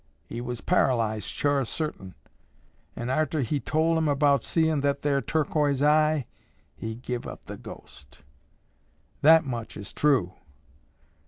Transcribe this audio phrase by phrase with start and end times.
[0.25, 2.15] He was paralyzed, sure sartin,
[2.95, 6.25] an' arter he'd tol' about seein' that thar turquoise eye,
[6.75, 8.23] he give up the ghost.
[9.21, 10.33] That much is true.